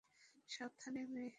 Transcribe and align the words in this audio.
সাবধানে, 0.49 1.01
মেয়ে! 1.05 1.29